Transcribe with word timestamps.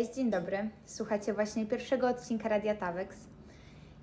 Cześć, 0.00 0.14
dzień 0.14 0.30
dobry. 0.30 0.68
Słuchacie 0.86 1.32
właśnie 1.32 1.66
pierwszego 1.66 2.08
odcinka 2.08 2.48
Radia 2.48 2.74
Tawex. 2.74 3.16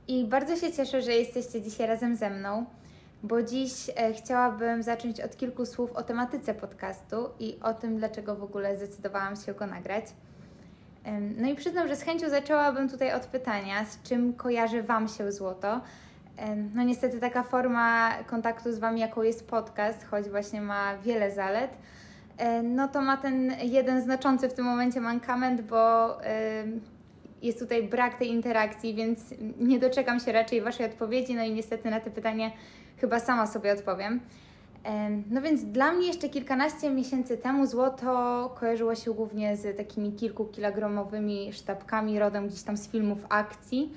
I 0.07 0.25
bardzo 0.25 0.55
się 0.55 0.73
cieszę, 0.73 1.01
że 1.01 1.11
jesteście 1.11 1.61
dzisiaj 1.61 1.87
razem 1.87 2.15
ze 2.15 2.29
mną, 2.29 2.65
bo 3.23 3.43
dziś 3.43 3.71
e, 3.95 4.13
chciałabym 4.13 4.83
zacząć 4.83 5.21
od 5.21 5.37
kilku 5.37 5.65
słów 5.65 5.91
o 5.91 6.03
tematyce 6.03 6.53
podcastu 6.53 7.29
i 7.39 7.57
o 7.61 7.73
tym, 7.73 7.97
dlaczego 7.97 8.35
w 8.35 8.43
ogóle 8.43 8.77
zdecydowałam 8.77 9.35
się 9.35 9.53
go 9.53 9.67
nagrać. 9.67 10.05
No 11.37 11.49
i 11.49 11.55
przyznam, 11.55 11.87
że 11.87 11.95
z 11.95 12.01
chęcią 12.01 12.29
zaczęłabym 12.29 12.89
tutaj 12.89 13.13
od 13.13 13.25
pytania, 13.25 13.85
z 13.85 14.01
czym 14.03 14.33
kojarzy 14.33 14.83
Wam 14.83 15.07
się 15.07 15.31
złoto. 15.31 15.81
No 16.73 16.83
niestety 16.83 17.19
taka 17.19 17.43
forma 17.43 18.11
kontaktu 18.23 18.73
z 18.73 18.79
Wami, 18.79 19.01
jaką 19.01 19.21
jest 19.21 19.47
podcast, 19.47 20.05
choć 20.05 20.29
właśnie 20.29 20.61
ma 20.61 20.97
wiele 20.97 21.31
zalet, 21.31 21.71
no 22.63 22.87
to 22.87 23.01
ma 23.01 23.17
ten 23.17 23.53
jeden 23.63 24.01
znaczący 24.01 24.49
w 24.49 24.53
tym 24.53 24.65
momencie 24.65 25.01
mankament, 25.01 25.61
bo 25.61 26.23
em, 26.23 26.81
jest 27.41 27.59
tutaj 27.59 27.83
brak 27.83 28.19
tej 28.19 28.29
interakcji, 28.29 28.95
więc 28.95 29.19
nie 29.59 29.79
doczekam 29.79 30.19
się 30.19 30.31
raczej 30.31 30.61
Waszej 30.61 30.85
odpowiedzi, 30.85 31.35
no 31.35 31.43
i 31.43 31.51
niestety 31.51 31.89
na 31.89 31.99
te 31.99 32.11
pytanie 32.11 32.51
chyba 32.97 33.19
sama 33.19 33.47
sobie 33.47 33.73
odpowiem. 33.73 34.19
Em, 34.83 35.23
No 35.31 35.41
więc 35.41 35.63
dla 35.63 35.91
mnie 35.93 36.07
jeszcze 36.07 36.29
kilkanaście 36.29 36.89
miesięcy 36.89 37.37
temu 37.37 37.65
złoto 37.65 38.09
kojarzyło 38.59 38.95
się 38.95 39.13
głównie 39.13 39.57
z 39.57 39.77
takimi 39.77 40.11
kilkukilogramowymi 40.13 41.53
sztabkami 41.53 42.19
rodem 42.19 42.47
gdzieś 42.47 42.63
tam 42.63 42.77
z 42.77 42.89
filmów 42.89 43.19
akcji. 43.29 43.93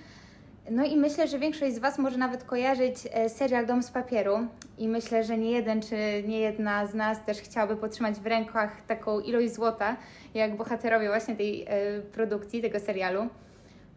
No 0.70 0.84
i 0.84 0.96
myślę, 0.96 1.28
że 1.28 1.38
większość 1.38 1.74
z 1.74 1.78
Was 1.78 1.98
może 1.98 2.18
nawet 2.18 2.44
kojarzyć 2.44 2.96
e, 3.12 3.28
serial 3.28 3.66
Dom 3.66 3.82
z 3.82 3.90
papieru 3.90 4.38
i 4.78 4.88
myślę, 4.88 5.24
że 5.24 5.38
nie 5.38 5.50
jeden 5.50 5.82
czy 5.82 5.96
nie 6.26 6.40
jedna 6.40 6.86
z 6.86 6.94
nas 6.94 7.24
też 7.24 7.38
chciałaby 7.38 7.76
potrzymać 7.76 8.14
w 8.20 8.26
rękach 8.26 8.82
taką 8.86 9.20
ilość 9.20 9.54
złota, 9.54 9.96
jak 10.34 10.56
bohaterowie 10.56 11.08
właśnie 11.08 11.36
tej 11.36 11.64
e, 11.68 12.00
produkcji, 12.00 12.62
tego 12.62 12.80
serialu. 12.80 13.28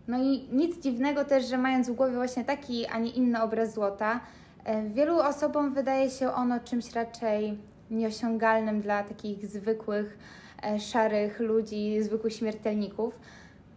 No 0.08 0.24
i 0.24 0.48
nic 0.52 0.80
dziwnego 0.80 1.26
też, 1.26 1.46
że 1.46 1.58
mając 1.58 1.90
w 1.90 1.94
głowie 1.94 2.14
właśnie 2.14 2.44
taki, 2.44 2.86
a 2.86 3.00
nie 3.00 3.10
inny 3.10 3.42
obraz 3.42 3.74
złota, 3.74 4.20
e, 4.66 4.90
wielu 4.90 5.20
osobom 5.20 5.74
wydaje 5.74 6.10
się 6.10 6.32
ono 6.32 6.60
czymś 6.60 6.92
raczej 6.92 7.58
nieosiągalnym 7.92 8.82
dla 8.82 9.04
takich 9.04 9.48
zwykłych, 9.48 10.18
szarych 10.80 11.40
ludzi, 11.40 11.98
zwykłych 12.02 12.34
śmiertelników. 12.34 13.20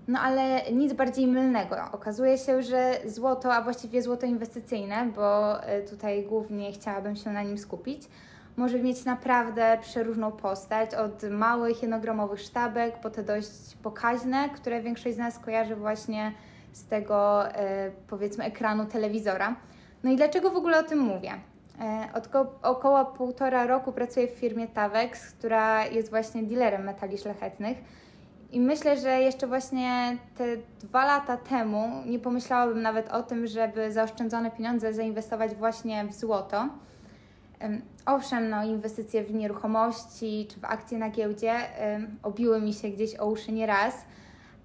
No 0.08 0.20
ale 0.20 0.62
nic 0.72 0.92
bardziej 0.92 1.26
mylnego. 1.26 1.76
Okazuje 1.92 2.38
się, 2.38 2.62
że 2.62 2.94
złoto, 3.06 3.54
a 3.54 3.62
właściwie 3.62 4.02
złoto 4.02 4.26
inwestycyjne, 4.26 5.06
bo 5.16 5.62
e, 5.62 5.82
tutaj 5.82 6.22
głównie 6.22 6.72
chciałabym 6.72 7.16
się 7.16 7.30
na 7.30 7.42
nim 7.42 7.58
skupić, 7.58 8.02
może 8.56 8.78
mieć 8.78 9.04
naprawdę 9.04 9.78
przeróżną 9.80 10.32
postać, 10.32 10.94
od 10.94 11.22
małych 11.30 11.82
jednogramowych 11.82 12.40
sztabek 12.40 13.00
po 13.00 13.10
te 13.10 13.22
dość 13.22 13.50
pokaźne, 13.82 14.48
które 14.48 14.80
większość 14.82 15.14
z 15.14 15.18
nas 15.18 15.38
kojarzy 15.38 15.76
właśnie 15.76 16.32
z 16.72 16.84
tego 16.86 17.48
e, 17.48 17.90
powiedzmy 18.08 18.44
ekranu 18.44 18.84
telewizora. 18.86 19.56
No 20.04 20.10
i 20.10 20.16
dlaczego 20.16 20.50
w 20.50 20.56
ogóle 20.56 20.78
o 20.78 20.82
tym 20.82 20.98
mówię? 20.98 21.30
E, 21.80 22.08
Od 22.14 22.28
ko- 22.28 22.52
około 22.62 23.04
półtora 23.04 23.66
roku 23.66 23.92
pracuję 23.92 24.28
w 24.28 24.30
firmie 24.30 24.68
Tavex, 24.68 25.32
która 25.32 25.86
jest 25.86 26.10
właśnie 26.10 26.42
dealerem 26.42 26.84
metali 26.84 27.18
szlachetnych. 27.18 27.76
I 28.50 28.60
myślę, 28.60 29.00
że 29.00 29.20
jeszcze 29.20 29.46
właśnie 29.46 30.16
te 30.36 30.44
dwa 30.80 31.06
lata 31.06 31.36
temu 31.36 32.02
nie 32.06 32.18
pomyślałabym 32.18 32.82
nawet 32.82 33.08
o 33.08 33.22
tym, 33.22 33.46
żeby 33.46 33.92
zaoszczędzone 33.92 34.50
pieniądze 34.50 34.94
zainwestować 34.94 35.54
właśnie 35.54 36.04
w 36.04 36.14
złoto. 36.14 36.68
Em, 37.58 37.82
Owszem, 38.06 38.50
no, 38.50 38.64
inwestycje 38.64 39.24
w 39.24 39.34
nieruchomości 39.34 40.48
czy 40.50 40.60
w 40.60 40.64
akcje 40.64 40.98
na 40.98 41.10
giełdzie 41.10 41.52
obiły 42.22 42.60
mi 42.60 42.74
się 42.74 42.88
gdzieś 42.88 43.16
o 43.16 43.26
uszy 43.26 43.52
nieraz, 43.52 43.94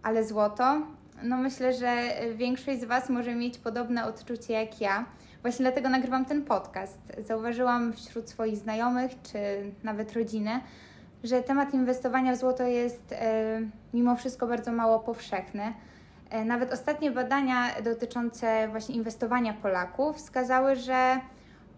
ale 0.03 0.23
złoto, 0.25 0.81
no 1.23 1.37
myślę, 1.37 1.73
że 1.73 2.11
większość 2.35 2.81
z 2.81 2.83
Was 2.83 3.09
może 3.09 3.35
mieć 3.35 3.57
podobne 3.57 4.05
odczucie 4.05 4.53
jak 4.53 4.81
ja. 4.81 5.05
Właśnie 5.41 5.63
dlatego 5.63 5.89
nagrywam 5.89 6.25
ten 6.25 6.43
podcast. 6.43 6.99
Zauważyłam 7.27 7.93
wśród 7.93 8.29
swoich 8.29 8.57
znajomych 8.57 9.11
czy 9.23 9.39
nawet 9.83 10.13
rodziny, 10.13 10.51
że 11.23 11.43
temat 11.43 11.73
inwestowania 11.73 12.35
w 12.35 12.37
złoto 12.39 12.63
jest 12.63 13.11
e, 13.11 13.61
mimo 13.93 14.15
wszystko 14.15 14.47
bardzo 14.47 14.71
mało 14.71 14.99
powszechny. 14.99 15.73
E, 16.29 16.45
Nawet 16.45 16.73
ostatnie 16.73 17.11
badania 17.11 17.67
dotyczące 17.83 18.67
właśnie 18.67 18.95
inwestowania 18.95 19.53
Polaków 19.53 20.17
wskazały, 20.17 20.75
że 20.75 21.19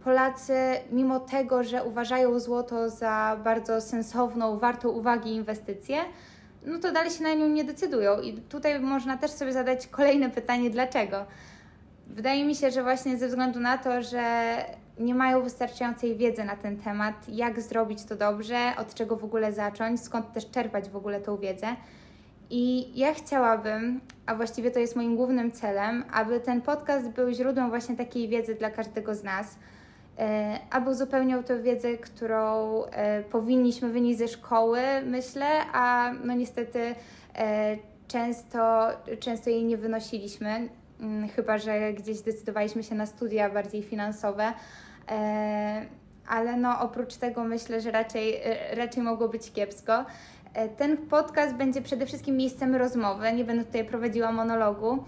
Polacy, 0.03 0.55
mimo 0.91 1.19
tego, 1.19 1.63
że 1.63 1.83
uważają 1.83 2.39
złoto 2.39 2.89
za 2.89 3.37
bardzo 3.43 3.81
sensowną, 3.81 4.59
wartą 4.59 4.89
uwagi 4.89 5.35
inwestycję, 5.35 5.97
no 6.65 6.79
to 6.79 6.91
dalej 6.91 7.11
się 7.11 7.23
na 7.23 7.33
nią 7.33 7.47
nie 7.47 7.63
decydują. 7.63 8.21
I 8.21 8.33
tutaj 8.33 8.79
można 8.79 9.17
też 9.17 9.31
sobie 9.31 9.53
zadać 9.53 9.87
kolejne 9.87 10.29
pytanie, 10.29 10.69
dlaczego? 10.69 11.25
Wydaje 12.07 12.45
mi 12.45 12.55
się, 12.55 12.71
że 12.71 12.83
właśnie 12.83 13.17
ze 13.17 13.27
względu 13.27 13.59
na 13.59 13.77
to, 13.77 14.01
że 14.01 14.55
nie 14.99 15.15
mają 15.15 15.41
wystarczającej 15.41 16.15
wiedzy 16.17 16.43
na 16.43 16.55
ten 16.55 16.77
temat, 16.77 17.29
jak 17.29 17.61
zrobić 17.61 18.03
to 18.03 18.15
dobrze, 18.15 18.73
od 18.77 18.93
czego 18.93 19.15
w 19.15 19.23
ogóle 19.23 19.53
zacząć, 19.53 20.01
skąd 20.01 20.33
też 20.33 20.49
czerpać 20.51 20.89
w 20.89 20.95
ogóle 20.95 21.21
tą 21.21 21.37
wiedzę. 21.37 21.67
I 22.49 22.91
ja 22.99 23.13
chciałabym, 23.13 24.01
a 24.25 24.35
właściwie 24.35 24.71
to 24.71 24.79
jest 24.79 24.95
moim 24.95 25.15
głównym 25.15 25.51
celem, 25.51 26.03
aby 26.13 26.39
ten 26.39 26.61
podcast 26.61 27.09
był 27.09 27.31
źródłem 27.31 27.69
właśnie 27.69 27.95
takiej 27.95 28.27
wiedzy 28.27 28.55
dla 28.55 28.69
każdego 28.69 29.15
z 29.15 29.23
nas, 29.23 29.57
e, 30.19 30.59
aby 30.71 30.89
uzupełniał 30.89 31.43
tę 31.43 31.61
wiedzę, 31.61 31.97
którą 31.97 32.83
e, 32.85 33.23
powinniśmy 33.23 33.89
wynieść 33.89 34.19
ze 34.19 34.27
szkoły, 34.27 34.79
myślę, 35.05 35.47
a 35.73 36.11
no 36.23 36.33
niestety 36.33 36.95
e, 37.35 37.77
często, 38.07 38.87
często 39.19 39.49
jej 39.49 39.63
nie 39.63 39.77
wynosiliśmy, 39.77 40.69
chyba 41.35 41.57
że 41.57 41.93
gdzieś 41.93 42.17
zdecydowaliśmy 42.17 42.83
się 42.83 42.95
na 42.95 43.05
studia 43.05 43.49
bardziej 43.49 43.83
finansowe. 43.83 44.53
E, 45.11 45.85
ale 46.27 46.57
no 46.57 46.79
oprócz 46.79 47.15
tego 47.15 47.43
myślę, 47.43 47.81
że 47.81 47.91
raczej, 47.91 48.35
e, 48.35 48.75
raczej 48.75 49.03
mogło 49.03 49.29
być 49.29 49.51
kiepsko. 49.51 50.05
E, 50.53 50.69
Ten 50.69 50.97
podcast 50.97 51.55
będzie 51.55 51.81
przede 51.81 52.05
wszystkim 52.05 52.37
miejscem 52.37 52.75
rozmowy, 52.75 53.33
nie 53.33 53.45
będę 53.45 53.65
tutaj 53.65 53.85
prowadziła 53.85 54.31
monologu. 54.31 55.03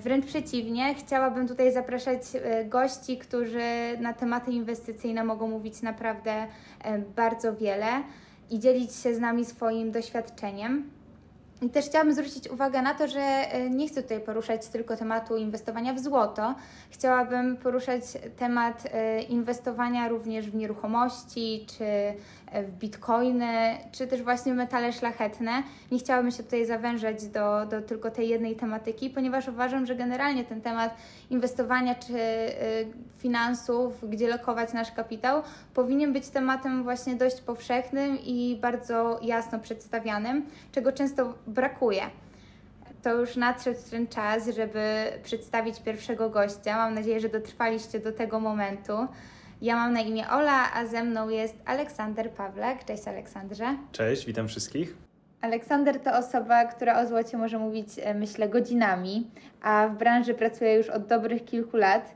Wręcz 0.00 0.26
przeciwnie, 0.26 0.94
chciałabym 0.94 1.48
tutaj 1.48 1.72
zapraszać 1.72 2.22
gości, 2.64 3.18
którzy 3.18 3.98
na 4.00 4.12
tematy 4.12 4.50
inwestycyjne 4.52 5.24
mogą 5.24 5.48
mówić 5.48 5.82
naprawdę 5.82 6.46
bardzo 7.16 7.56
wiele 7.56 7.86
i 8.50 8.58
dzielić 8.58 8.94
się 8.94 9.14
z 9.14 9.20
nami 9.20 9.44
swoim 9.44 9.92
doświadczeniem. 9.92 10.90
Też 11.68 11.86
chciałabym 11.86 12.14
zwrócić 12.14 12.48
uwagę 12.48 12.82
na 12.82 12.94
to, 12.94 13.08
że 13.08 13.20
e, 13.20 13.70
nie 13.70 13.88
chcę 13.88 14.02
tutaj 14.02 14.20
poruszać 14.20 14.66
tylko 14.66 14.96
tematu 14.96 15.36
inwestowania 15.36 15.94
w 15.94 15.98
złoto. 15.98 16.54
Chciałabym 16.90 17.56
poruszać 17.56 18.02
temat 18.36 18.88
e, 18.92 19.22
inwestowania 19.22 20.08
również 20.08 20.50
w 20.50 20.54
nieruchomości, 20.54 21.66
czy 21.78 21.84
w 22.52 22.70
bitcoiny, 22.70 23.78
czy 23.92 24.06
też 24.06 24.22
właśnie 24.22 24.54
metale 24.54 24.92
szlachetne. 24.92 25.62
Nie 25.92 25.98
chciałabym 25.98 26.30
się 26.30 26.42
tutaj 26.42 26.66
zawężać 26.66 27.26
do, 27.26 27.66
do 27.66 27.82
tylko 27.82 28.10
tej 28.10 28.28
jednej 28.28 28.56
tematyki, 28.56 29.10
ponieważ 29.10 29.48
uważam, 29.48 29.86
że 29.86 29.96
generalnie 29.96 30.44
ten 30.44 30.60
temat 30.60 30.94
inwestowania 31.30 31.94
czy 31.94 32.18
e, 32.18 32.54
finansów, 33.18 34.10
gdzie 34.10 34.28
lokować 34.28 34.72
nasz 34.72 34.92
kapitał, 34.92 35.42
powinien 35.74 36.12
być 36.12 36.28
tematem 36.28 36.82
właśnie 36.82 37.14
dość 37.14 37.40
powszechnym 37.40 38.18
i 38.24 38.58
bardzo 38.62 39.20
jasno 39.22 39.58
przedstawianym, 39.58 40.46
czego 40.72 40.92
często 40.92 41.34
brakuje. 41.46 42.02
To 43.02 43.14
już 43.14 43.36
nadszedł 43.36 43.80
ten 43.90 44.06
czas, 44.06 44.48
żeby 44.48 44.82
przedstawić 45.22 45.80
pierwszego 45.80 46.30
gościa. 46.30 46.76
Mam 46.76 46.94
nadzieję, 46.94 47.20
że 47.20 47.28
dotrwaliście 47.28 48.00
do 48.00 48.12
tego 48.12 48.40
momentu. 48.40 48.92
Ja 49.62 49.76
mam 49.76 49.92
na 49.92 50.00
imię 50.00 50.30
Ola, 50.30 50.72
a 50.74 50.86
ze 50.86 51.04
mną 51.04 51.28
jest 51.28 51.56
Aleksander 51.64 52.30
Pawlak. 52.30 52.84
Cześć 52.84 53.08
Aleksandrze. 53.08 53.76
Cześć, 53.92 54.26
witam 54.26 54.48
wszystkich. 54.48 54.96
Aleksander 55.40 56.00
to 56.00 56.18
osoba, 56.18 56.64
która 56.64 57.02
o 57.02 57.06
złocie 57.06 57.36
może 57.36 57.58
mówić, 57.58 57.88
e, 58.02 58.14
myślę, 58.14 58.48
godzinami, 58.48 59.30
a 59.62 59.88
w 59.88 59.96
branży 59.96 60.34
pracuje 60.34 60.74
już 60.74 60.88
od 60.88 61.06
dobrych 61.06 61.44
kilku 61.44 61.76
lat. 61.76 62.14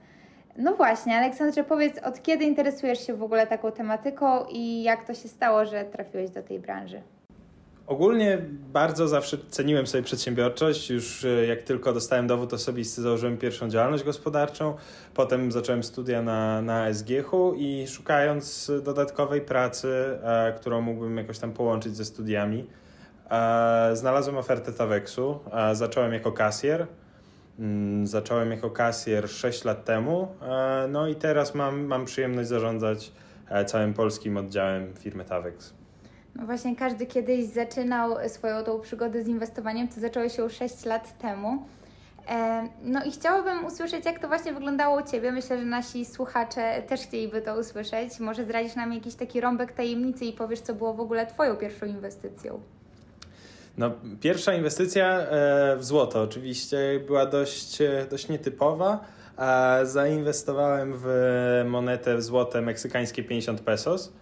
No 0.56 0.74
właśnie, 0.74 1.16
Aleksandrze, 1.16 1.64
powiedz, 1.64 1.98
od 1.98 2.22
kiedy 2.22 2.44
interesujesz 2.44 3.06
się 3.06 3.14
w 3.14 3.22
ogóle 3.22 3.46
taką 3.46 3.72
tematyką 3.72 4.44
i 4.52 4.82
jak 4.82 5.06
to 5.06 5.14
się 5.14 5.28
stało, 5.28 5.66
że 5.66 5.84
trafiłeś 5.84 6.30
do 6.30 6.42
tej 6.42 6.58
branży? 6.58 7.02
Ogólnie 7.86 8.38
bardzo 8.72 9.08
zawsze 9.08 9.38
ceniłem 9.50 9.86
sobie 9.86 10.04
przedsiębiorczość. 10.04 10.90
Już 10.90 11.24
e, 11.24 11.46
jak 11.46 11.62
tylko 11.62 11.92
dostałem 11.92 12.26
dowód 12.26 12.52
osobisty, 12.52 13.02
założyłem 13.02 13.38
pierwszą 13.38 13.68
działalność 13.68 14.04
gospodarczą. 14.04 14.74
Potem 15.14 15.52
zacząłem 15.52 15.82
studia 15.82 16.22
na, 16.22 16.62
na 16.62 16.94
SGH 16.94 17.30
i 17.56 17.86
szukając 17.88 18.72
dodatkowej 18.82 19.40
pracy, 19.40 20.18
e, 20.22 20.52
którą 20.52 20.80
mógłbym 20.80 21.16
jakoś 21.16 21.38
tam 21.38 21.52
połączyć 21.52 21.96
ze 21.96 22.04
studiami, 22.04 22.66
e, 23.30 23.90
znalazłem 23.96 24.36
ofertę 24.36 24.72
Tavexu. 24.72 25.38
E, 25.52 25.74
zacząłem 25.74 26.12
jako 26.12 26.32
kasjer. 26.32 26.86
Mm, 27.58 28.06
Zacząłem 28.06 28.50
jako 28.50 28.70
kasjer 28.70 29.30
6 29.30 29.64
lat 29.64 29.84
temu, 29.84 30.28
e, 30.42 30.86
no 30.88 31.08
i 31.08 31.14
teraz 31.14 31.54
mam, 31.54 31.84
mam 31.84 32.04
przyjemność 32.04 32.48
zarządzać 32.48 33.12
e, 33.48 33.64
całym 33.64 33.94
polskim 33.94 34.36
oddziałem 34.36 34.94
firmy 34.94 35.24
Tavex. 35.24 35.83
No 36.36 36.46
właśnie 36.46 36.76
każdy 36.76 37.06
kiedyś 37.06 37.44
zaczynał 37.44 38.28
swoją 38.28 38.64
tą 38.64 38.80
przygodę 38.80 39.22
z 39.22 39.28
inwestowaniem, 39.28 39.88
to 39.88 40.00
zaczęło 40.00 40.28
się 40.28 40.42
już 40.42 40.52
6 40.52 40.84
lat 40.84 41.18
temu. 41.18 41.66
E, 42.28 42.68
no 42.82 43.04
i 43.04 43.10
chciałabym 43.10 43.64
usłyszeć, 43.64 44.04
jak 44.04 44.18
to 44.18 44.28
właśnie 44.28 44.52
wyglądało 44.52 45.00
u 45.02 45.06
Ciebie. 45.10 45.32
Myślę, 45.32 45.58
że 45.58 45.64
nasi 45.64 46.04
słuchacze 46.04 46.82
też 46.88 47.00
chcieliby 47.00 47.42
to 47.42 47.58
usłyszeć. 47.58 48.20
Może 48.20 48.44
zdradzisz 48.44 48.76
nam 48.76 48.92
jakiś 48.92 49.14
taki 49.14 49.40
rąbek 49.40 49.72
tajemnicy 49.72 50.24
i 50.24 50.32
powiesz, 50.32 50.60
co 50.60 50.74
było 50.74 50.94
w 50.94 51.00
ogóle 51.00 51.26
Twoją 51.26 51.56
pierwszą 51.56 51.86
inwestycją. 51.86 52.60
No, 53.78 53.90
pierwsza 54.20 54.54
inwestycja 54.54 55.06
e, 55.06 55.76
w 55.76 55.84
złoto 55.84 56.22
oczywiście 56.22 56.78
była 57.06 57.26
dość, 57.26 57.80
e, 57.80 58.06
dość 58.10 58.28
nietypowa. 58.28 59.04
Zainwestowałem 59.82 60.94
w 60.96 61.06
monetę 61.66 62.16
w 62.16 62.22
złote 62.22 62.62
meksykańskie 62.62 63.24
50 63.24 63.60
pesos. 63.60 64.12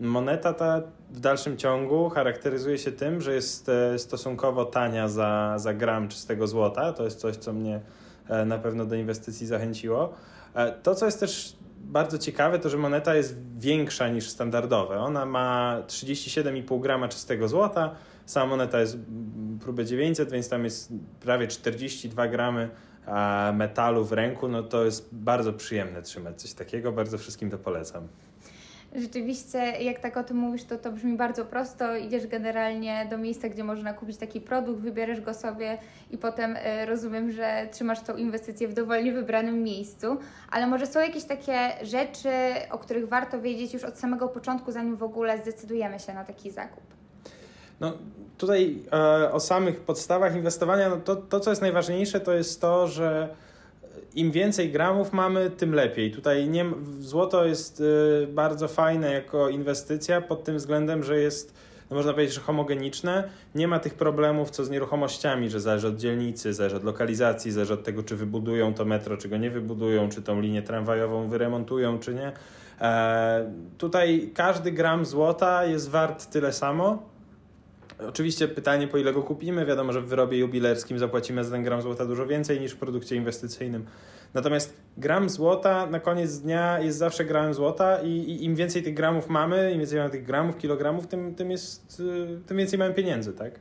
Moneta 0.00 0.52
ta 0.52 0.82
w 1.10 1.20
dalszym 1.20 1.56
ciągu 1.56 2.08
charakteryzuje 2.08 2.78
się 2.78 2.92
tym, 2.92 3.20
że 3.20 3.34
jest 3.34 3.68
e, 3.68 3.98
stosunkowo 3.98 4.64
tania 4.64 5.08
za, 5.08 5.54
za 5.58 5.74
gram 5.74 6.08
czystego 6.08 6.46
złota. 6.46 6.92
To 6.92 7.04
jest 7.04 7.20
coś, 7.20 7.36
co 7.36 7.52
mnie 7.52 7.80
na 8.46 8.58
pewno 8.58 8.86
do 8.86 8.94
inwestycji 8.94 9.46
zachęciło. 9.46 10.12
To, 10.82 10.94
co 10.94 11.06
jest 11.06 11.20
też 11.20 11.56
bardzo 11.80 12.18
ciekawe, 12.18 12.58
to 12.58 12.68
że 12.68 12.76
moneta 12.76 13.14
jest 13.14 13.36
większa 13.58 14.08
niż 14.08 14.28
standardowe. 14.28 14.98
Ona 14.98 15.26
ma 15.26 15.82
37,5 15.86 16.80
grama 16.80 17.08
czystego 17.08 17.48
złota, 17.48 17.94
Sama 18.28 18.46
moneta 18.46 18.80
jest 18.80 18.98
próbę 19.60 19.84
900, 19.84 20.32
więc 20.32 20.48
tam 20.48 20.64
jest 20.64 20.92
prawie 21.20 21.46
42 21.46 22.28
gramy 22.28 22.70
metalu 23.52 24.04
w 24.04 24.12
ręku. 24.12 24.48
No 24.48 24.62
to 24.62 24.84
jest 24.84 25.08
bardzo 25.12 25.52
przyjemne 25.52 26.02
trzymać 26.02 26.40
coś 26.40 26.52
takiego. 26.52 26.92
Bardzo 26.92 27.18
wszystkim 27.18 27.50
to 27.50 27.58
polecam. 27.58 28.08
Rzeczywiście, 28.94 29.58
jak 29.58 29.98
tak 29.98 30.16
o 30.16 30.24
tym 30.24 30.36
mówisz, 30.36 30.64
to 30.64 30.78
to 30.78 30.92
brzmi 30.92 31.16
bardzo 31.16 31.44
prosto. 31.44 31.96
Idziesz 31.96 32.26
generalnie 32.26 33.06
do 33.10 33.18
miejsca, 33.18 33.48
gdzie 33.48 33.64
można 33.64 33.92
kupić 33.94 34.16
taki 34.16 34.40
produkt, 34.40 34.80
wybierzesz 34.80 35.20
go 35.20 35.34
sobie 35.34 35.78
i 36.10 36.18
potem 36.18 36.56
y, 36.56 36.86
rozumiem, 36.86 37.32
że 37.32 37.68
trzymasz 37.70 38.00
tą 38.00 38.16
inwestycję 38.16 38.68
w 38.68 38.74
dowolnie 38.74 39.12
wybranym 39.12 39.62
miejscu. 39.62 40.18
Ale 40.50 40.66
może 40.66 40.86
są 40.86 41.00
jakieś 41.00 41.24
takie 41.24 41.58
rzeczy, 41.82 42.30
o 42.70 42.78
których 42.78 43.08
warto 43.08 43.40
wiedzieć 43.40 43.74
już 43.74 43.84
od 43.84 43.98
samego 43.98 44.28
początku, 44.28 44.72
zanim 44.72 44.96
w 44.96 45.02
ogóle 45.02 45.38
zdecydujemy 45.38 45.98
się 45.98 46.14
na 46.14 46.24
taki 46.24 46.50
zakup? 46.50 46.84
No, 47.80 47.92
tutaj 48.38 48.82
e, 48.92 49.32
o 49.32 49.40
samych 49.40 49.80
podstawach 49.80 50.36
inwestowania, 50.36 50.88
no 50.88 50.96
to, 50.96 51.16
to 51.16 51.40
co 51.40 51.50
jest 51.50 51.62
najważniejsze, 51.62 52.20
to 52.20 52.32
jest 52.32 52.60
to, 52.60 52.86
że 52.86 53.28
im 54.18 54.30
więcej 54.30 54.72
gramów 54.72 55.12
mamy, 55.12 55.50
tym 55.50 55.74
lepiej. 55.74 56.10
Tutaj 56.10 56.48
nie, 56.48 56.64
złoto 57.00 57.44
jest 57.44 57.82
e, 58.22 58.26
bardzo 58.26 58.68
fajne 58.68 59.12
jako 59.12 59.48
inwestycja 59.48 60.20
pod 60.20 60.44
tym 60.44 60.56
względem, 60.56 61.02
że 61.02 61.20
jest, 61.20 61.54
no 61.90 61.96
można 61.96 62.12
powiedzieć, 62.12 62.34
że 62.34 62.40
homogeniczne. 62.40 63.28
Nie 63.54 63.68
ma 63.68 63.78
tych 63.78 63.94
problemów 63.94 64.50
co 64.50 64.64
z 64.64 64.70
nieruchomościami, 64.70 65.50
że 65.50 65.60
zależy 65.60 65.88
od 65.88 65.96
dzielnicy, 65.96 66.54
zależy 66.54 66.76
od 66.76 66.84
lokalizacji, 66.84 67.52
zależy 67.52 67.74
od 67.74 67.84
tego, 67.84 68.02
czy 68.02 68.16
wybudują 68.16 68.74
to 68.74 68.84
metro, 68.84 69.16
czy 69.16 69.28
go 69.28 69.36
nie 69.36 69.50
wybudują, 69.50 70.08
czy 70.08 70.22
tą 70.22 70.40
linię 70.40 70.62
tramwajową 70.62 71.28
wyremontują, 71.28 71.98
czy 71.98 72.14
nie. 72.14 72.32
E, 72.80 73.52
tutaj 73.78 74.30
każdy 74.34 74.72
gram 74.72 75.06
złota 75.06 75.64
jest 75.64 75.90
wart 75.90 76.30
tyle 76.30 76.52
samo 76.52 77.17
Oczywiście 78.06 78.48
pytanie, 78.48 78.88
po 78.88 78.98
ile 78.98 79.12
go 79.12 79.22
kupimy. 79.22 79.66
Wiadomo, 79.66 79.92
że 79.92 80.00
w 80.00 80.06
wyrobie 80.06 80.38
jubilerskim 80.38 80.98
zapłacimy 80.98 81.44
za 81.44 81.50
ten 81.50 81.64
gram 81.64 81.82
złota 81.82 82.04
dużo 82.04 82.26
więcej 82.26 82.60
niż 82.60 82.72
w 82.72 82.76
produkcie 82.76 83.16
inwestycyjnym. 83.16 83.86
Natomiast 84.34 84.76
gram 84.96 85.28
złota 85.28 85.86
na 85.86 86.00
koniec 86.00 86.38
dnia 86.38 86.80
jest 86.80 86.98
zawsze 86.98 87.24
gramem 87.24 87.54
złota 87.54 88.02
i, 88.02 88.08
i 88.08 88.44
im 88.44 88.54
więcej 88.54 88.82
tych 88.82 88.94
gramów 88.94 89.28
mamy, 89.28 89.72
im 89.72 89.78
więcej 89.78 89.98
mamy 89.98 90.10
tych 90.10 90.24
gramów, 90.24 90.58
kilogramów, 90.58 91.06
tym, 91.06 91.34
tym, 91.34 91.50
jest, 91.50 92.00
y, 92.00 92.40
tym 92.46 92.56
więcej 92.56 92.78
mamy 92.78 92.94
pieniędzy, 92.94 93.32
tak? 93.32 93.52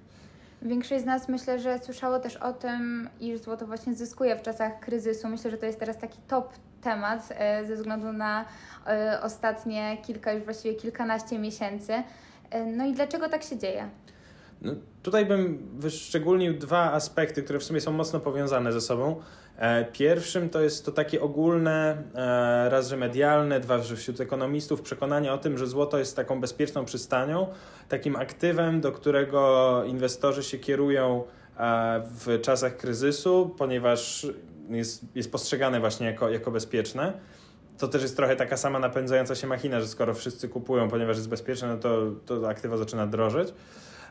Większość 0.62 1.02
z 1.04 1.06
nas 1.06 1.30
myślę, 1.30 1.60
że 1.60 1.80
słyszało 1.80 2.20
też 2.20 2.38
o 2.38 2.54
tym, 2.54 3.10
iż 3.20 3.40
złoto 3.40 3.68
właśnie 3.68 3.94
zyskuje 3.96 4.36
w 4.36 4.42
czasach 4.42 4.80
kryzysu. 4.80 5.28
Myślę, 5.28 5.52
że 5.52 5.58
to 5.58 5.66
jest 5.66 5.80
teraz 5.80 5.98
taki 5.98 6.18
top 6.28 6.54
temat 6.82 7.30
e, 7.30 7.66
ze 7.66 7.76
względu 7.76 8.14
na 8.14 8.46
e, 8.88 9.20
ostatnie 9.24 9.98
kilka, 10.06 10.34
już 10.34 10.44
właściwie 10.44 10.76
kilkanaście 10.76 11.40
miesięcy. 11.40 11.94
No 12.78 12.86
i 12.86 12.94
dlaczego 12.94 13.30
tak 13.30 13.44
się 13.44 13.58
dzieje? 13.58 13.90
No, 14.62 14.74
tutaj 15.04 15.26
bym 15.26 15.70
wyszczególnił 15.80 16.54
dwa 16.54 16.94
aspekty, 16.94 17.44
które 17.44 17.60
w 17.60 17.64
sumie 17.64 17.82
są 17.82 17.92
mocno 17.92 18.20
powiązane 18.20 18.74
ze 18.74 18.82
sobą. 18.82 19.22
E, 19.58 19.86
pierwszym 19.86 20.50
to 20.50 20.62
jest 20.62 20.86
to 20.86 20.92
takie 20.92 21.22
ogólne, 21.22 22.04
e, 22.16 22.70
raz, 22.70 22.88
że 22.88 22.98
medialne, 22.98 23.60
dwa, 23.60 23.80
że 23.80 23.96
wśród 23.96 24.22
ekonomistów 24.22 24.82
przekonanie 24.82 25.34
o 25.34 25.38
tym, 25.38 25.58
że 25.58 25.68
złoto 25.68 26.00
jest 26.00 26.16
taką 26.16 26.42
bezpieczną 26.42 26.86
przystanią, 26.86 27.48
takim 27.90 28.16
aktywem, 28.16 28.82
do 28.82 28.92
którego 28.92 29.84
inwestorzy 29.86 30.44
się 30.44 30.58
kierują 30.58 31.24
e, 31.58 32.04
w 32.20 32.42
czasach 32.42 32.78
kryzysu, 32.78 33.56
ponieważ 33.58 34.28
jest, 34.70 35.06
jest 35.16 35.32
postrzegane 35.32 35.80
właśnie 35.80 36.08
jako, 36.08 36.30
jako 36.30 36.52
bezpieczne. 36.52 37.14
To 37.78 37.88
też 37.88 38.02
jest 38.02 38.16
trochę 38.16 38.36
taka 38.36 38.58
sama 38.58 38.80
napędzająca 38.80 39.36
się 39.36 39.48
machina, 39.48 39.82
że 39.82 39.88
skoro 39.88 40.14
wszyscy 40.14 40.50
kupują, 40.50 40.90
ponieważ 40.90 41.18
jest 41.18 41.30
bezpieczne, 41.30 41.68
no 41.68 41.78
to, 41.78 42.12
to 42.26 42.50
aktywa 42.50 42.78
zaczyna 42.78 43.08
drożeć. 43.08 43.54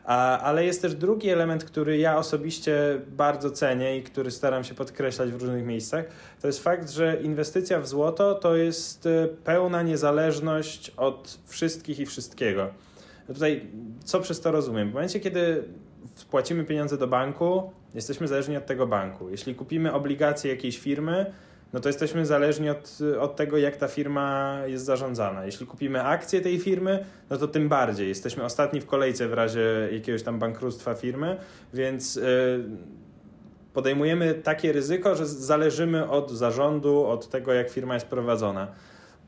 Ale 0.07 0.65
jest 0.65 0.81
też 0.81 0.95
drugi 0.95 1.29
element, 1.29 1.63
który 1.63 1.97
ja 1.97 2.17
osobiście 2.17 3.01
bardzo 3.07 3.51
cenię 3.51 3.97
i 3.97 4.03
który 4.03 4.31
staram 4.31 4.63
się 4.63 4.75
podkreślać 4.75 5.31
w 5.31 5.41
różnych 5.41 5.65
miejscach. 5.65 6.05
To 6.41 6.47
jest 6.47 6.63
fakt, 6.63 6.89
że 6.89 7.21
inwestycja 7.21 7.79
w 7.79 7.87
złoto 7.87 8.35
to 8.35 8.55
jest 8.55 9.05
e, 9.05 9.27
pełna 9.27 9.81
niezależność 9.81 10.91
od 10.97 11.39
wszystkich 11.45 11.99
i 11.99 12.05
wszystkiego. 12.05 12.69
Tutaj 13.27 13.67
co 14.03 14.19
przez 14.19 14.41
to 14.41 14.51
rozumiem? 14.51 14.89
W 14.89 14.93
momencie, 14.93 15.19
kiedy 15.19 15.63
wpłacimy 16.15 16.63
pieniądze 16.63 16.97
do 16.97 17.07
banku, 17.07 17.71
jesteśmy 17.95 18.27
zależni 18.27 18.57
od 18.57 18.65
tego 18.65 18.87
banku. 18.87 19.29
Jeśli 19.29 19.55
kupimy 19.55 19.93
obligacje 19.93 20.51
jakiejś 20.51 20.79
firmy, 20.79 21.33
no 21.73 21.79
to 21.79 21.89
jesteśmy 21.89 22.25
zależni 22.25 22.69
od, 22.69 22.97
od 23.19 23.35
tego, 23.35 23.57
jak 23.57 23.77
ta 23.77 23.87
firma 23.87 24.57
jest 24.65 24.85
zarządzana. 24.85 25.45
Jeśli 25.45 25.67
kupimy 25.67 26.03
akcje 26.03 26.41
tej 26.41 26.59
firmy, 26.59 27.05
no 27.29 27.37
to 27.37 27.47
tym 27.47 27.69
bardziej. 27.69 28.07
Jesteśmy 28.07 28.43
ostatni 28.43 28.81
w 28.81 28.85
kolejce 28.85 29.27
w 29.27 29.33
razie 29.33 29.89
jakiegoś 29.91 30.23
tam 30.23 30.39
bankructwa 30.39 30.95
firmy, 30.95 31.37
więc 31.73 32.15
yy, 32.15 32.23
podejmujemy 33.73 34.33
takie 34.33 34.71
ryzyko, 34.71 35.15
że 35.15 35.25
zależymy 35.25 36.09
od 36.09 36.31
zarządu, 36.31 37.05
od 37.05 37.29
tego, 37.29 37.53
jak 37.53 37.69
firma 37.69 37.93
jest 37.93 38.07
prowadzona. 38.07 38.67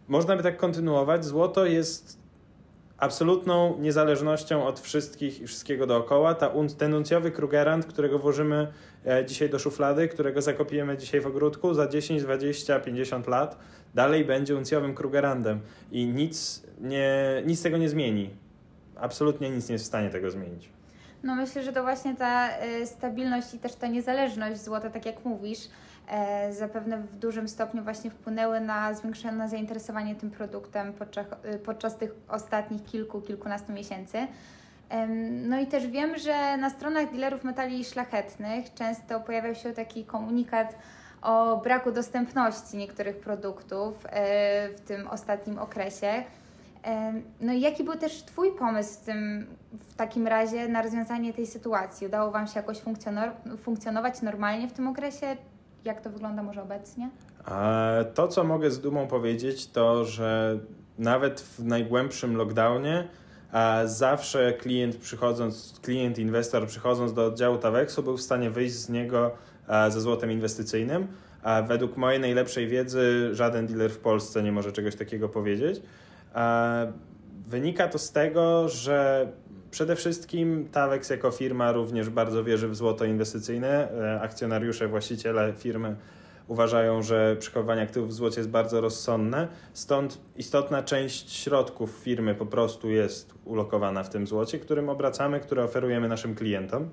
Można 0.08 0.38
by 0.38 0.44
tak 0.44 0.58
kontynuować. 0.58 1.26
Złoto 1.26 1.66
jest 1.66 2.20
absolutną 3.00 3.78
niezależnością 3.80 4.66
od 4.66 4.80
wszystkich 4.80 5.42
i 5.42 5.48
wszystkiego 5.48 5.88
dookoła. 5.88 6.34
Ta, 6.34 6.52
ten 6.78 6.94
uncjowy 6.94 7.32
Krugerrand, 7.32 7.86
którego 7.86 8.20
włożymy 8.20 8.68
e, 9.06 9.26
dzisiaj 9.26 9.50
do 9.50 9.60
szuflady, 9.60 10.08
którego 10.08 10.42
zakopiemy 10.42 10.98
dzisiaj 10.98 11.22
w 11.22 11.28
ogródku, 11.28 11.74
za 11.74 11.88
10, 11.88 12.24
20, 12.24 12.80
50 12.80 13.28
lat 13.28 13.58
dalej 13.96 14.26
będzie 14.26 14.56
uncjowym 14.56 14.96
Krugerrandem 14.96 15.60
i 15.92 16.08
nic, 16.08 16.64
nie, 16.82 17.44
nic 17.46 17.64
tego 17.64 17.78
nie 17.78 17.90
zmieni. 17.90 18.30
Absolutnie 18.96 19.50
nic 19.50 19.70
nie 19.70 19.74
jest 19.74 19.86
w 19.86 19.88
stanie 19.88 20.10
tego 20.10 20.32
zmienić. 20.32 20.70
No 21.24 21.36
myślę, 21.36 21.64
że 21.64 21.74
to 21.74 21.84
właśnie 21.84 22.16
ta 22.16 22.50
y, 22.66 22.88
stabilność 22.88 23.54
i 23.54 23.60
też 23.60 23.76
ta 23.76 23.88
niezależność 23.88 24.64
złota, 24.64 24.90
tak 24.90 25.06
jak 25.06 25.26
mówisz, 25.26 25.60
E, 25.60 25.89
zapewne 26.52 26.98
w 26.98 27.16
dużym 27.16 27.48
stopniu 27.48 27.84
właśnie 27.84 28.12
wpłynęły 28.12 28.60
na 28.60 28.94
zwiększone 28.94 29.50
zainteresowanie 29.50 30.16
tym 30.16 30.32
produktem 30.32 30.94
podczas, 30.94 31.26
y, 31.56 31.60
podczas 31.60 31.98
tych 31.98 32.12
ostatnich 32.30 32.86
kilku, 32.86 33.22
kilkunastu 33.22 33.72
miesięcy. 33.72 34.28
No 35.48 35.60
i 35.60 35.68
też 35.68 35.88
wiem, 35.88 36.18
że 36.18 36.58
na 36.58 36.70
stronach 36.70 37.12
dealerów 37.12 37.44
metali 37.44 37.86
szlachetnych 37.86 38.74
często 38.74 39.20
pojawiał 39.20 39.56
się 39.56 39.72
taki 39.72 40.06
komunikat 40.06 40.76
o 41.22 41.58
braku 41.58 41.92
dostępności 41.92 42.78
niektórych 42.78 43.20
produktów 43.20 44.06
e, 44.06 44.70
w 44.70 44.82
tym 44.82 45.08
ostatnim 45.08 45.60
okresie. 45.60 46.24
No 47.42 47.54
i 47.54 47.62
jaki 47.62 47.84
był 47.84 47.96
też 47.96 48.24
Twój 48.24 48.52
pomysł 48.52 48.94
w, 48.94 49.06
tym, 49.06 49.48
w 49.74 49.96
takim 49.96 50.28
razie 50.28 50.68
na 50.68 50.82
rozwiązanie 50.82 51.34
tej 51.34 51.48
sytuacji? 51.48 52.08
Udało 52.08 52.32
Wam 52.32 52.48
się 52.48 52.60
jakoś 52.60 52.82
funkcjonować 53.64 54.22
normalnie 54.22 54.68
w 54.68 54.74
tym 54.74 54.88
okresie? 54.88 55.38
Jak 55.86 56.02
to 56.02 56.10
wygląda 56.10 56.44
może 56.44 56.64
obecnie? 56.64 57.10
To, 58.14 58.28
co 58.28 58.44
mogę 58.44 58.72
z 58.72 58.82
dumą 58.82 59.08
powiedzieć, 59.08 59.68
to 59.68 60.06
że 60.06 60.60
nawet 60.98 61.42
w 61.42 61.64
najgłębszym 61.64 62.36
lockdownie 62.36 63.08
zawsze 63.86 64.54
klient 64.54 64.98
przychodząc, 64.98 65.80
klient, 65.82 66.20
inwestor 66.20 66.68
przychodząc 66.68 67.14
do 67.14 67.26
oddziału 67.26 67.58
Tawexu 67.58 68.04
był 68.04 68.18
w 68.18 68.22
stanie 68.22 68.50
wyjść 68.50 68.76
z 68.76 68.90
niego 68.90 69.32
ze 69.90 70.02
złotem 70.02 70.32
inwestycyjnym. 70.32 71.08
A 71.44 71.62
według 71.62 71.98
mojej 71.98 72.20
najlepszej 72.20 72.68
wiedzy 72.68 73.30
żaden 73.36 73.68
dealer 73.68 73.92
w 73.92 74.00
Polsce 74.00 74.44
nie 74.44 74.52
może 74.52 74.72
czegoś 74.72 74.96
takiego 74.96 75.30
powiedzieć. 75.30 75.82
Wynika 77.48 77.88
to 77.88 78.00
z 78.00 78.12
tego, 78.12 78.70
że 78.70 79.28
Przede 79.72 79.96
wszystkim 79.96 80.70
Tawex 80.72 81.10
jako 81.10 81.32
firma 81.32 81.72
również 81.72 82.10
bardzo 82.10 82.44
wierzy 82.44 82.68
w 82.68 82.76
złoto 82.76 83.06
inwestycyjne. 83.06 83.92
E, 83.92 84.22
akcjonariusze, 84.22 84.88
właściciele 84.88 85.54
firmy 85.58 85.96
uważają, 86.48 87.02
że 87.04 87.36
przechowywanie 87.40 87.82
aktywów 87.82 88.10
w 88.10 88.14
złocie 88.14 88.40
jest 88.40 88.50
bardzo 88.50 88.82
rozsądne. 88.82 89.48
Stąd 89.74 90.22
istotna 90.36 90.84
część 90.84 91.34
środków 91.34 91.92
firmy 91.92 92.36
po 92.36 92.46
prostu 92.46 92.90
jest 92.90 93.34
ulokowana 93.46 94.04
w 94.04 94.10
tym 94.10 94.28
złocie, 94.28 94.60
którym 94.60 94.90
obracamy, 94.90 95.40
które 95.40 95.64
oferujemy 95.64 96.08
naszym 96.08 96.36
klientom. 96.36 96.90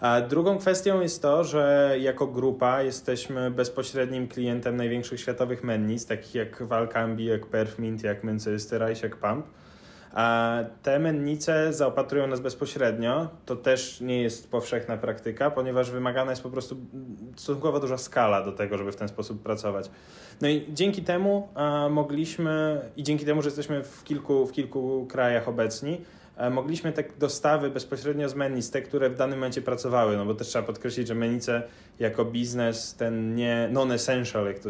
A 0.00 0.20
drugą 0.20 0.58
kwestią 0.58 1.00
jest 1.00 1.22
to, 1.22 1.44
że 1.44 1.96
jako 2.00 2.26
grupa 2.26 2.82
jesteśmy 2.82 3.50
bezpośrednim 3.50 4.28
klientem 4.28 4.76
największych 4.76 5.20
światowych 5.20 5.64
mennic, 5.64 6.06
takich 6.06 6.34
jak 6.34 6.62
Valcambi, 6.62 7.24
jak 7.24 7.46
Perfmint, 7.46 8.02
jak 8.02 8.24
Mencesterajs, 8.24 9.02
jak 9.02 9.16
Pump. 9.16 9.46
A 10.12 10.58
te 10.82 10.98
mennice 10.98 11.72
zaopatrują 11.72 12.26
nas 12.26 12.40
bezpośrednio. 12.40 13.28
To 13.46 13.56
też 13.56 14.00
nie 14.00 14.22
jest 14.22 14.50
powszechna 14.50 14.96
praktyka, 14.96 15.50
ponieważ 15.50 15.90
wymagana 15.90 16.32
jest 16.32 16.42
po 16.42 16.50
prostu 16.50 16.76
stosunkowo 17.36 17.80
duża 17.80 17.98
skala 17.98 18.44
do 18.44 18.52
tego, 18.52 18.78
żeby 18.78 18.92
w 18.92 18.96
ten 18.96 19.08
sposób 19.08 19.42
pracować. 19.42 19.90
No 20.40 20.48
i 20.48 20.66
dzięki 20.72 21.02
temu 21.02 21.48
mogliśmy, 21.90 22.80
i 22.96 23.02
dzięki 23.02 23.24
temu, 23.24 23.42
że 23.42 23.48
jesteśmy 23.48 23.82
w 23.84 24.04
kilku, 24.04 24.46
w 24.46 24.52
kilku 24.52 25.06
krajach 25.06 25.48
obecni, 25.48 26.00
mogliśmy 26.50 26.92
te 26.92 27.04
dostawy 27.18 27.70
bezpośrednio 27.70 28.28
z 28.28 28.34
mennic, 28.34 28.70
te, 28.70 28.82
które 28.82 29.10
w 29.10 29.16
danym 29.16 29.38
momencie 29.38 29.62
pracowały, 29.62 30.16
no 30.16 30.26
bo 30.26 30.34
też 30.34 30.48
trzeba 30.48 30.66
podkreślić, 30.66 31.08
że 31.08 31.14
mennice 31.14 31.62
jako 31.98 32.24
biznes, 32.24 32.94
ten 32.94 33.34
nie 33.34 33.68
non-essential, 33.72 34.46
jak 34.46 34.58
to 34.58 34.68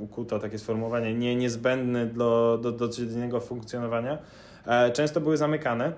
ukuto 0.00 0.38
takie 0.38 0.58
sformułowanie, 0.58 1.14
nie 1.14 1.36
niezbędny 1.36 2.06
do, 2.06 2.58
do, 2.62 2.72
do 2.72 2.88
codziennego 2.88 3.40
funkcjonowania, 3.40 4.18
często 4.92 5.20
były 5.20 5.36
zamykane. 5.36 5.92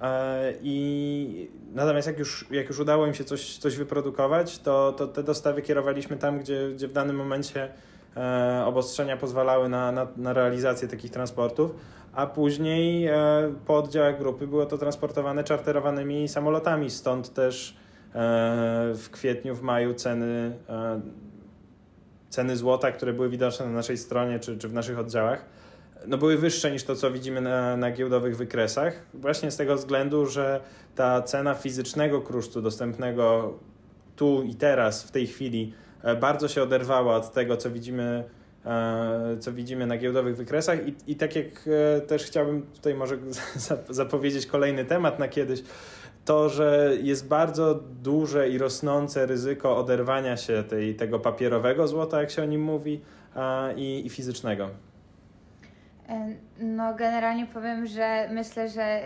E, 0.00 0.54
I 0.62 1.50
natomiast 1.74 2.06
jak 2.06 2.18
już, 2.18 2.46
jak 2.50 2.68
już 2.68 2.78
udało 2.78 3.06
im 3.06 3.14
się 3.14 3.24
coś, 3.24 3.58
coś 3.58 3.76
wyprodukować, 3.76 4.58
to, 4.58 4.92
to 4.92 5.06
te 5.06 5.22
dostawy 5.22 5.62
kierowaliśmy 5.62 6.16
tam, 6.16 6.38
gdzie, 6.38 6.70
gdzie 6.74 6.88
w 6.88 6.92
danym 6.92 7.16
momencie 7.16 7.68
e, 8.16 8.64
obostrzenia 8.66 9.16
pozwalały 9.16 9.68
na, 9.68 9.92
na, 9.92 10.06
na 10.16 10.32
realizację 10.32 10.88
takich 10.88 11.10
transportów, 11.10 11.74
a 12.12 12.26
później 12.26 13.08
po 13.66 13.76
oddziałach 13.76 14.18
grupy 14.18 14.46
było 14.46 14.66
to 14.66 14.78
transportowane 14.78 15.44
czarterowanymi 15.44 16.28
samolotami, 16.28 16.90
stąd 16.90 17.34
też 17.34 17.76
w 18.94 19.08
kwietniu, 19.12 19.54
w 19.54 19.62
maju 19.62 19.94
ceny, 19.94 20.56
ceny 22.28 22.56
złota, 22.56 22.92
które 22.92 23.12
były 23.12 23.28
widoczne 23.28 23.66
na 23.66 23.72
naszej 23.72 23.98
stronie 23.98 24.38
czy, 24.38 24.58
czy 24.58 24.68
w 24.68 24.72
naszych 24.72 24.98
oddziałach, 24.98 25.44
no 26.06 26.18
były 26.18 26.38
wyższe 26.38 26.70
niż 26.70 26.84
to, 26.84 26.96
co 26.96 27.10
widzimy 27.10 27.40
na, 27.40 27.76
na 27.76 27.90
giełdowych 27.90 28.36
wykresach, 28.36 29.06
właśnie 29.14 29.50
z 29.50 29.56
tego 29.56 29.76
względu, 29.76 30.26
że 30.26 30.60
ta 30.94 31.22
cena 31.22 31.54
fizycznego 31.54 32.20
kruszcu 32.20 32.62
dostępnego 32.62 33.54
tu 34.16 34.42
i 34.42 34.54
teraz, 34.54 35.02
w 35.02 35.10
tej 35.10 35.26
chwili, 35.26 35.72
e, 36.02 36.16
bardzo 36.16 36.48
się 36.48 36.62
oderwała 36.62 37.16
od 37.16 37.32
tego, 37.32 37.56
co 37.56 37.70
widzimy, 37.70 38.24
e, 38.66 39.36
co 39.40 39.52
widzimy 39.52 39.86
na 39.86 39.98
giełdowych 39.98 40.36
wykresach. 40.36 40.88
I, 40.88 40.94
i 41.06 41.16
tak 41.16 41.36
jak 41.36 41.46
e, 41.96 42.00
też 42.00 42.24
chciałbym 42.24 42.62
tutaj 42.62 42.94
może 42.94 43.18
zapowiedzieć 43.90 44.46
kolejny 44.46 44.84
temat 44.84 45.18
na 45.18 45.28
kiedyś, 45.28 45.62
to, 46.24 46.48
że 46.48 46.96
jest 47.02 47.28
bardzo 47.28 47.80
duże 48.02 48.48
i 48.48 48.58
rosnące 48.58 49.26
ryzyko 49.26 49.76
oderwania 49.76 50.36
się 50.36 50.64
tej, 50.68 50.94
tego 50.94 51.20
papierowego 51.20 51.88
złota, 51.88 52.20
jak 52.20 52.30
się 52.30 52.42
o 52.42 52.46
nim 52.46 52.62
mówi, 52.62 53.00
i, 53.76 54.06
i 54.06 54.10
fizycznego. 54.10 54.70
No, 56.60 56.94
generalnie 56.94 57.46
powiem, 57.46 57.86
że 57.86 58.28
myślę, 58.32 58.68
że 58.68 59.00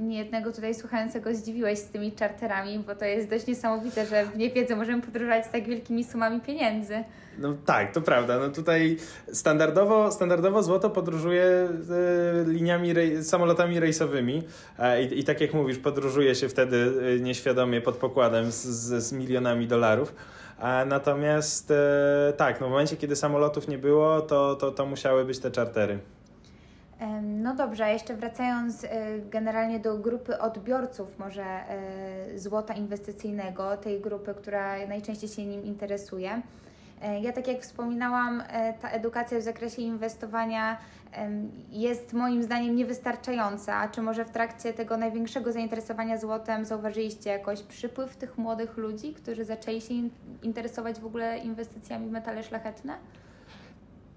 niejednego 0.00 0.52
tutaj 0.52 0.74
słuchającego 0.74 1.34
zdziwiłeś 1.34 1.78
z 1.78 1.84
tymi 1.84 2.12
czarterami, 2.12 2.78
bo 2.78 2.94
to 2.94 3.04
jest 3.04 3.30
dość 3.30 3.46
niesamowite, 3.46 4.06
że 4.06 4.24
w 4.26 4.36
niewiedzy 4.36 4.76
możemy 4.76 5.02
podróżować 5.02 5.46
z 5.46 5.50
tak 5.50 5.64
wielkimi 5.64 6.04
sumami 6.04 6.40
pieniędzy. 6.40 7.04
No 7.38 7.54
tak, 7.66 7.92
to 7.92 8.00
prawda. 8.00 8.38
No 8.38 8.48
tutaj 8.48 8.96
standardowo, 9.32 10.12
standardowo 10.12 10.62
złoto 10.62 10.90
podróżuje 10.90 11.44
e, 11.44 11.68
liniami, 12.46 12.92
rej, 12.92 13.24
samolotami 13.24 13.80
rejsowymi 13.80 14.42
e, 14.78 15.02
i, 15.02 15.18
i 15.20 15.24
tak 15.24 15.40
jak 15.40 15.54
mówisz, 15.54 15.78
podróżuje 15.78 16.34
się 16.34 16.48
wtedy 16.48 16.92
e, 17.16 17.20
nieświadomie 17.20 17.80
pod 17.80 17.96
pokładem 17.96 18.52
z, 18.52 18.62
z, 18.62 19.12
milionami 19.12 19.66
dolarów. 19.66 20.14
Natomiast 20.86 21.72
tak, 22.36 22.60
no 22.60 22.66
w 22.66 22.70
momencie, 22.70 22.96
kiedy 22.96 23.16
samolotów 23.16 23.68
nie 23.68 23.78
było, 23.78 24.20
to, 24.20 24.54
to, 24.54 24.70
to 24.70 24.86
musiały 24.86 25.24
być 25.24 25.38
te 25.38 25.50
czartery. 25.50 25.98
No 27.22 27.54
dobrze, 27.54 27.92
jeszcze 27.92 28.16
wracając 28.16 28.84
e, 28.84 28.88
generalnie 29.30 29.80
do 29.80 29.98
grupy 29.98 30.38
odbiorców, 30.38 31.18
może 31.18 31.44
e, 31.44 32.38
złota 32.38 32.74
inwestycyjnego, 32.74 33.76
tej 33.76 34.00
grupy, 34.00 34.34
która 34.34 34.86
najczęściej 34.86 35.28
się 35.28 35.46
nim 35.46 35.64
interesuje. 35.64 36.42
E, 37.02 37.20
ja, 37.20 37.32
tak 37.32 37.48
jak 37.48 37.60
wspominałam, 37.60 38.42
ta 38.80 38.88
edukacja 38.90 39.38
w 39.38 39.42
zakresie 39.42 39.82
inwestowania 39.82 40.76
jest 41.70 42.12
moim 42.12 42.42
zdaniem 42.42 42.76
niewystarczająca. 42.76 43.88
Czy 43.88 44.02
może 44.02 44.24
w 44.24 44.30
trakcie 44.30 44.72
tego 44.72 44.96
największego 44.96 45.52
zainteresowania 45.52 46.18
złotem 46.18 46.64
zauważyliście 46.64 47.30
jakoś 47.30 47.62
przypływ 47.62 48.16
tych 48.16 48.38
młodych 48.38 48.76
ludzi, 48.76 49.14
którzy 49.14 49.44
zaczęli 49.44 49.80
się 49.80 49.94
interesować 50.42 51.00
w 51.00 51.06
ogóle 51.06 51.38
inwestycjami 51.38 52.08
w 52.08 52.10
metale 52.10 52.42
szlachetne? 52.42 52.94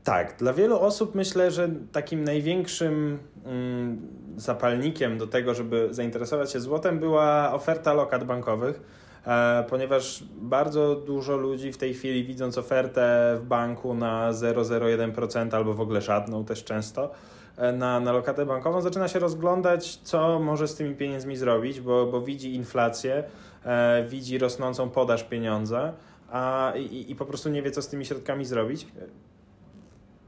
Tak, 0.08 0.36
dla 0.38 0.54
wielu 0.54 0.80
osób 0.80 1.16
myślę, 1.16 1.52
że 1.52 1.70
takim 1.92 2.24
największym 2.24 3.20
mm, 3.46 4.08
zapalnikiem 4.38 5.18
do 5.18 5.28
tego, 5.28 5.54
żeby 5.54 5.88
zainteresować 5.92 6.52
się 6.52 6.60
złotem, 6.60 7.00
była 7.00 7.54
oferta 7.54 7.94
lokat 7.94 8.24
bankowych, 8.24 8.82
e, 9.26 9.66
ponieważ 9.70 10.24
bardzo 10.38 10.96
dużo 10.96 11.38
ludzi 11.38 11.72
w 11.72 11.78
tej 11.78 11.94
chwili, 11.94 12.24
widząc 12.24 12.58
ofertę 12.58 13.38
w 13.42 13.46
banku 13.46 13.94
na 13.94 14.32
0,01% 14.32 15.56
albo 15.56 15.74
w 15.74 15.82
ogóle 15.82 16.02
żadną 16.02 16.46
też 16.46 16.64
często, 16.64 17.12
e, 17.58 17.72
na, 17.72 18.00
na 18.00 18.12
lokatę 18.12 18.46
bankową, 18.46 18.82
zaczyna 18.82 19.08
się 19.08 19.20
rozglądać, 19.20 19.96
co 19.96 20.40
może 20.40 20.68
z 20.68 20.76
tymi 20.76 20.96
pieniędzmi 20.96 21.38
zrobić, 21.38 21.82
bo, 21.82 22.06
bo 22.06 22.22
widzi 22.22 22.56
inflację, 22.56 23.24
e, 23.66 24.06
widzi 24.10 24.38
rosnącą 24.38 24.90
podaż 24.90 25.24
pieniądza 25.24 25.94
a, 26.32 26.74
i, 26.76 27.12
i 27.12 27.16
po 27.16 27.26
prostu 27.26 27.50
nie 27.50 27.62
wie, 27.62 27.72
co 27.72 27.82
z 27.82 27.88
tymi 27.88 28.06
środkami 28.06 28.46
zrobić 28.46 28.88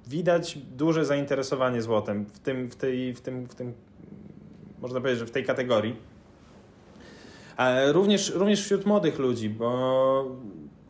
widać 0.09 0.57
duże 0.57 1.05
zainteresowanie 1.05 1.81
złotem 1.81 2.25
w 2.25 2.39
tym, 2.39 2.71
w 2.71 2.75
tej, 2.75 3.13
w 3.13 3.21
tym, 3.21 3.45
w 3.45 3.55
tym 3.55 3.73
można 4.81 5.01
powiedzieć, 5.01 5.19
że 5.19 5.25
w 5.25 5.31
tej 5.31 5.45
kategorii. 5.45 5.95
Ale 7.57 7.91
również, 7.91 8.33
również 8.35 8.63
wśród 8.63 8.85
młodych 8.85 9.19
ludzi, 9.19 9.49
bo 9.49 10.37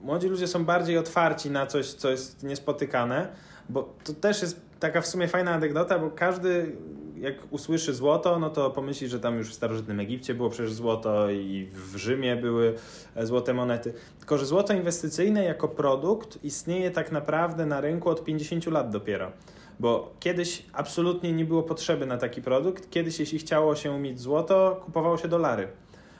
młodzi 0.01 0.27
ludzie 0.27 0.47
są 0.47 0.65
bardziej 0.65 0.97
otwarci 0.97 1.51
na 1.51 1.65
coś, 1.65 1.93
co 1.93 2.11
jest 2.11 2.43
niespotykane, 2.43 3.27
bo 3.69 3.95
to 4.03 4.13
też 4.13 4.41
jest 4.41 4.61
taka 4.79 5.01
w 5.01 5.07
sumie 5.07 5.27
fajna 5.27 5.51
anegdota, 5.51 5.99
bo 5.99 6.09
każdy 6.09 6.75
jak 7.21 7.35
usłyszy 7.49 7.93
złoto, 7.93 8.39
no 8.39 8.49
to 8.49 8.71
pomyśli, 8.71 9.07
że 9.07 9.19
tam 9.19 9.38
już 9.38 9.49
w 9.49 9.53
starożytnym 9.53 9.99
Egipcie 9.99 10.33
było 10.33 10.49
przecież 10.49 10.73
złoto 10.73 11.31
i 11.31 11.69
w 11.73 11.95
Rzymie 11.95 12.35
były 12.35 12.75
e, 13.15 13.25
złote 13.25 13.53
monety. 13.53 13.93
Tylko, 14.19 14.38
że 14.38 14.45
złoto 14.45 14.73
inwestycyjne 14.73 15.43
jako 15.43 15.67
produkt 15.67 16.43
istnieje 16.43 16.91
tak 16.91 17.11
naprawdę 17.11 17.65
na 17.65 17.81
rynku 17.81 18.09
od 18.09 18.23
50 18.23 18.65
lat 18.65 18.89
dopiero. 18.89 19.31
Bo 19.79 20.13
kiedyś 20.19 20.65
absolutnie 20.73 21.33
nie 21.33 21.45
było 21.45 21.63
potrzeby 21.63 22.05
na 22.05 22.17
taki 22.17 22.41
produkt. 22.41 22.89
Kiedyś, 22.89 23.19
jeśli 23.19 23.39
chciało 23.39 23.75
się 23.75 23.99
mieć 23.99 24.19
złoto, 24.19 24.81
kupowało 24.85 25.17
się 25.17 25.27
dolary. 25.27 25.67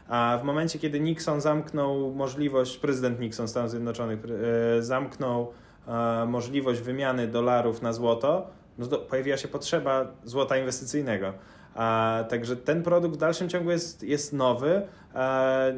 A 0.08 0.40
w 0.42 0.44
momencie, 0.44 0.80
kiedy 0.80 1.00
Nixon 1.00 1.42
zamknął 1.42 2.12
możliwość, 2.12 2.78
prezydent 2.78 3.20
Nixon 3.20 3.48
Stanów 3.48 3.72
Zjednoczonych 3.72 4.20
e, 4.78 4.84
zamknął 4.84 5.52
e, 5.88 6.26
możliwość 6.26 6.82
wymiany 6.82 7.28
dolarów 7.28 7.82
na 7.82 7.94
złoto, 7.94 8.59
no 8.80 8.88
to 8.88 8.98
pojawiła 8.98 9.38
się 9.38 9.48
potrzeba 9.48 10.08
złota 10.24 10.58
inwestycyjnego. 10.58 11.34
A, 11.76 12.24
także 12.30 12.56
ten 12.56 12.84
produkt 12.84 13.16
w 13.16 13.18
dalszym 13.18 13.50
ciągu 13.50 13.72
jest, 13.72 14.04
jest 14.04 14.34
nowy. 14.34 14.82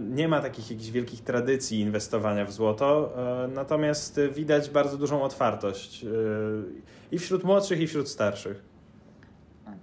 nie 0.09 0.27
ma 0.27 0.41
takich 0.41 0.71
jakichś 0.71 0.89
wielkich 0.89 1.23
tradycji 1.23 1.79
inwestowania 1.79 2.45
w 2.45 2.51
złoto, 2.51 3.13
natomiast 3.53 4.19
widać 4.19 4.69
bardzo 4.69 4.97
dużą 4.97 5.23
otwartość 5.23 6.03
e, 6.03 6.07
i 7.11 7.19
wśród 7.19 7.43
młodszych, 7.43 7.81
i 7.81 7.87
wśród 7.87 8.09
starszych. 8.09 8.71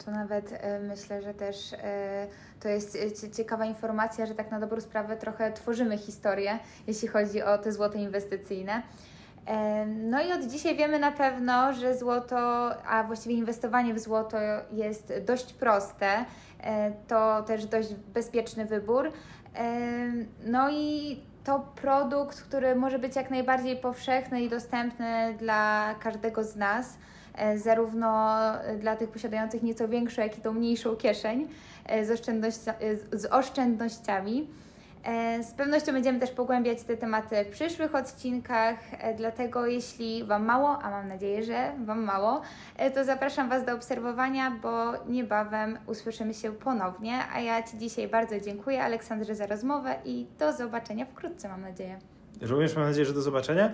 To 0.05 0.11
nawet 0.11 0.53
e, 0.53 0.81
myślę, 0.81 1.23
że 1.23 1.35
też 1.35 1.73
e, 1.73 2.27
to 2.61 2.69
jest 2.69 2.99
ciekawa 3.37 3.65
informacja, 3.65 4.27
że 4.27 4.35
tak 4.35 4.51
na 4.51 4.61
dobrą 4.61 4.81
sprawę 4.81 5.17
trochę 5.17 5.53
tworzymy 5.53 5.99
historię, 5.99 6.59
jeśli 6.87 7.09
chodzi 7.09 7.43
o 7.43 7.59
te 7.59 7.73
złote 7.73 7.99
inwestycyjne. 7.99 8.83
No 9.87 10.23
i 10.23 10.33
od 10.33 10.45
dzisiaj 10.45 10.76
wiemy 10.76 10.99
na 10.99 11.12
pewno, 11.12 11.73
że 11.73 11.99
złoto, 11.99 12.38
a 12.87 13.05
właściwie 13.05 13.35
inwestowanie 13.35 13.95
w 13.95 13.99
złoto 13.99 14.37
jest 14.73 15.12
dość 15.26 15.52
proste. 15.52 16.25
E, 16.61 16.93
to 17.09 17.43
też 17.43 17.67
dość 17.67 17.95
bezpieczny 17.95 18.64
wybór. 18.64 19.12
No 20.47 20.71
i 20.71 21.21
to 21.45 21.67
produkt, 21.83 22.43
który 22.43 22.75
może 22.75 22.99
być 22.99 23.17
jak 23.17 23.31
najbardziej 23.31 23.76
powszechny 23.76 24.43
i 24.43 24.49
dostępny 24.49 25.35
dla 25.38 25.95
każdego 26.00 26.45
z 26.45 26.57
nas, 26.57 26.99
e, 27.35 27.59
zarówno 27.59 28.37
dla 28.81 28.97
tych 28.97 29.11
posiadających 29.11 29.62
nieco 29.62 29.88
większą, 29.88 30.23
jak 30.23 30.38
i 30.38 30.40
tą 30.40 30.52
mniejszą 30.52 30.97
kieszeń 30.97 31.49
e, 31.85 32.05
z, 32.05 32.64
z 33.12 33.26
oszczędnościami. 33.33 34.49
E, 35.05 35.43
Z 35.43 35.52
pewnością 35.52 35.93
będziemy 35.93 36.21
też 36.21 36.31
pogłębiać 36.31 36.83
te 36.83 36.97
tematy 36.97 37.45
w 37.45 37.49
przyszłych 37.49 37.95
odcinkach, 37.95 38.76
e, 38.93 39.14
dlatego 39.14 39.67
jeśli 39.67 40.25
Wam 40.25 40.45
mało, 40.45 40.78
a 40.83 40.90
mam 40.90 41.09
nadzieję, 41.09 41.43
że 41.45 41.73
Wam 41.85 42.02
mało, 42.05 42.40
e, 42.76 42.90
to 42.90 43.05
zapraszam 43.05 43.49
Was 43.49 43.64
do 43.64 43.75
obserwowania, 43.75 44.50
bo 44.62 44.93
niebawem 45.07 45.78
usłyszymy 45.87 46.35
się 46.35 46.52
ponownie. 46.52 47.19
A 47.35 47.40
ja 47.40 47.62
Ci 47.62 47.78
dzisiaj 47.78 48.09
bardzo 48.09 48.40
dziękuję, 48.40 48.85
Aleksandrze, 48.85 49.35
za 49.35 49.47
rozmowę 49.47 49.97
i 50.05 50.26
do 50.38 50.52
zobaczenia 50.52 51.07
wkrótce, 51.07 51.49
mam 51.49 51.62
nadzieję. 51.62 51.99
Również 52.42 52.76
mam 52.76 52.85
nadzieję, 52.85 53.07
że 53.07 53.12
do 53.12 53.23
zobaczenia. 53.23 53.73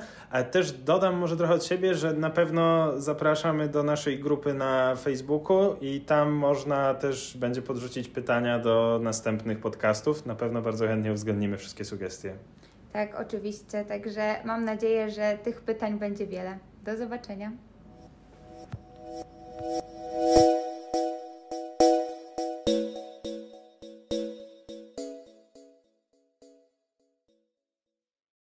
Też 0.51 0.73
dodam 0.73 1.17
może 1.17 1.37
trochę 1.37 1.55
od 1.55 1.65
siebie, 1.65 1.95
że 1.95 2.13
na 2.13 2.31
pewno 2.31 2.93
zapraszamy 3.01 3.69
do 3.69 3.83
naszej 3.83 4.19
grupy 4.19 4.55
na 4.55 4.97
Facebooku 4.97 5.77
i 5.81 6.01
tam 6.01 6.33
można 6.33 6.95
też 6.95 7.37
będzie 7.37 7.63
podrzucić 7.63 8.09
pytania 8.09 8.59
do 8.59 9.01
następnych 9.03 9.61
podcastów. 9.61 10.27
Na 10.27 10.35
pewno 10.35 10.63
bardzo 10.63 10.87
chętnie 10.87 11.13
uwzględnimy 11.13 11.57
wszystkie 11.57 11.85
sugestie. 11.85 12.35
Tak, 12.93 13.21
oczywiście. 13.21 13.85
Także 13.85 14.35
mam 14.45 14.65
nadzieję, 14.65 15.11
że 15.11 15.39
tych 15.45 15.61
pytań 15.61 15.99
będzie 15.99 16.27
wiele. 16.27 16.59
Do 16.85 16.97
zobaczenia. 16.97 17.53